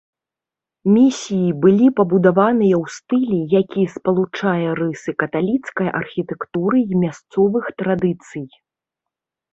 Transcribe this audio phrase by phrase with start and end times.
[0.95, 8.45] Місіі былі пабудаваныя ў стылі, які спалучае рысы каталіцкай архітэктуры і мясцовых традыцый.